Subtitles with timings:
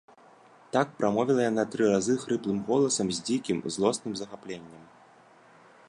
[0.75, 4.83] Так прамовіла яна тры разы хрыплым голасам з дзікім, злосным захапленнем.